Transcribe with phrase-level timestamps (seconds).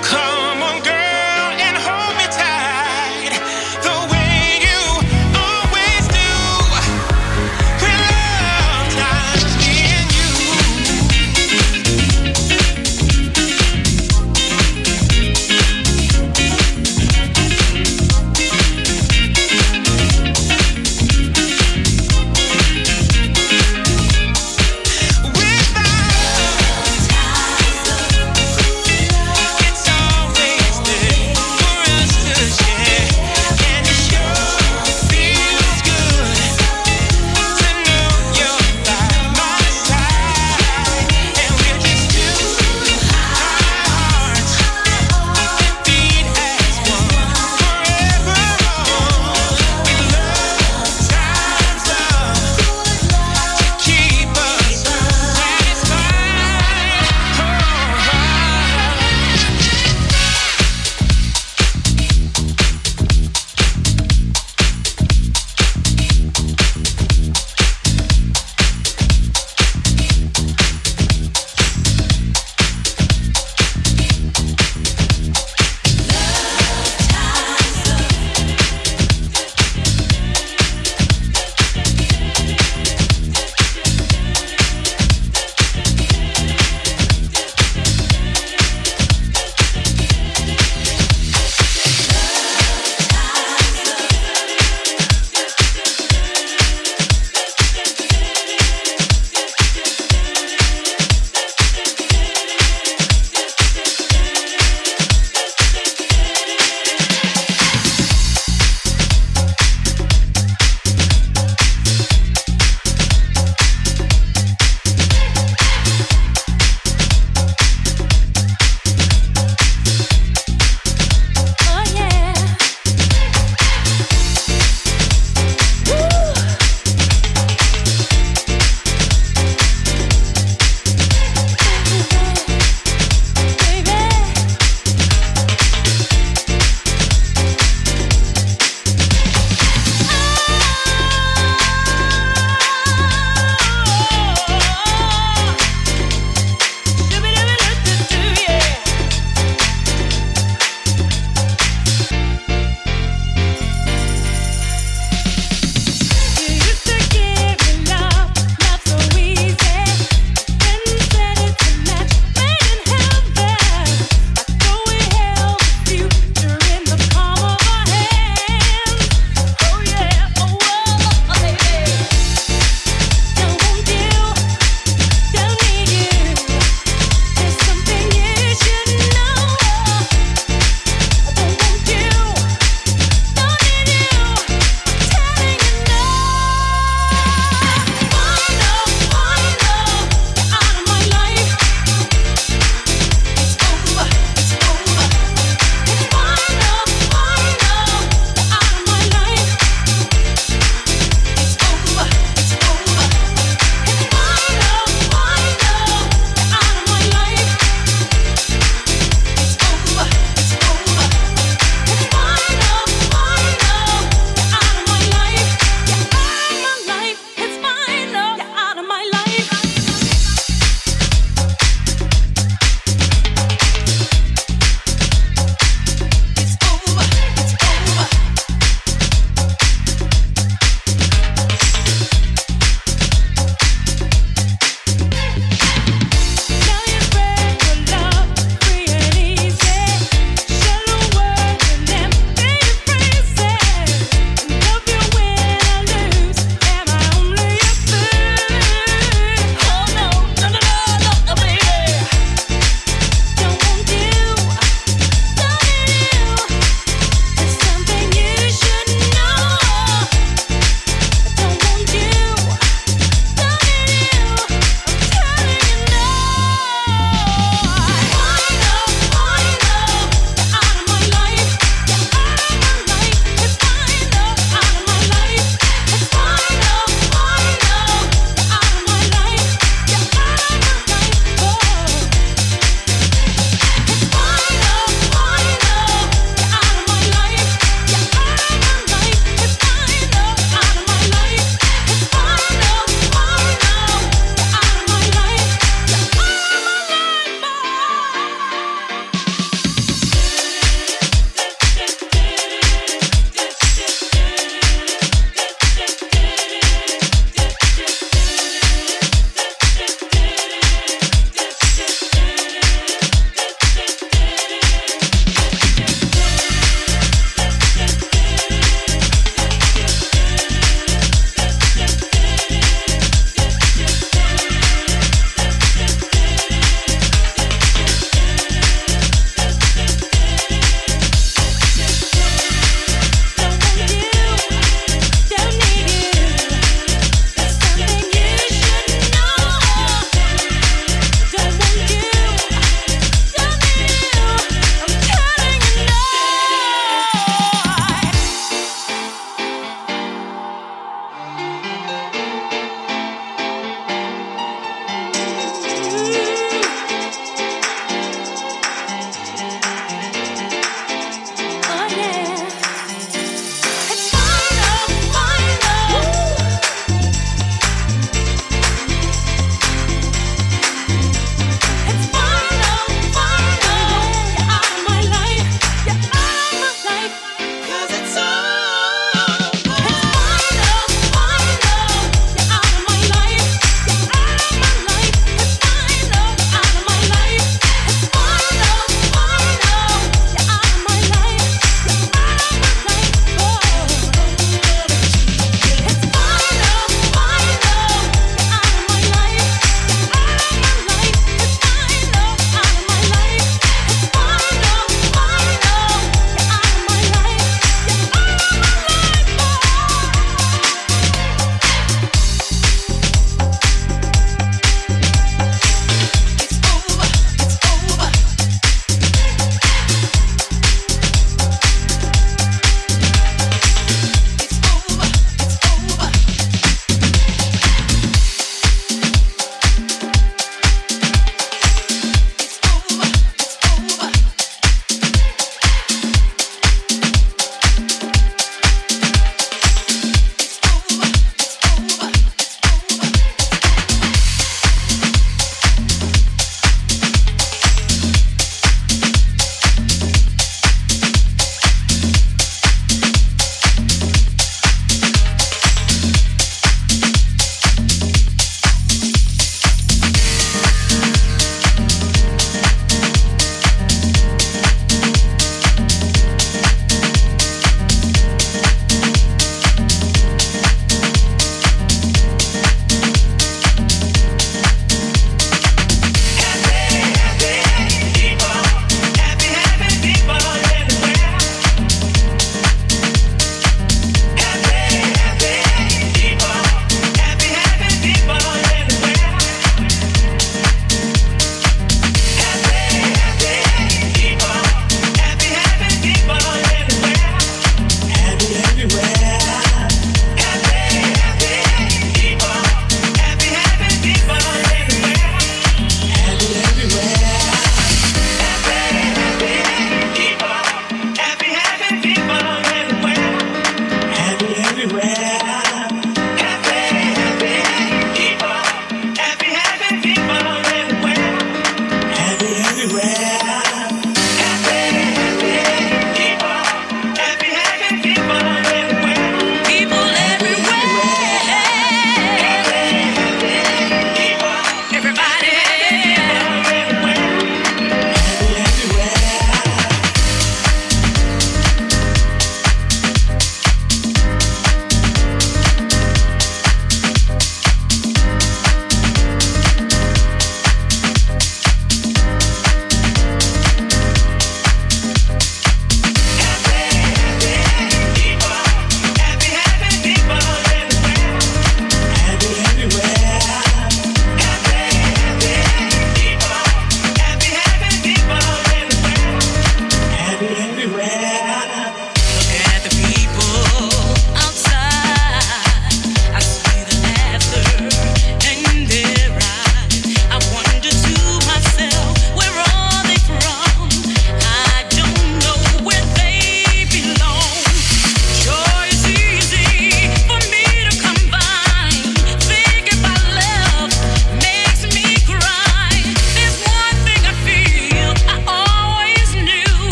[0.00, 1.01] Come on, girl.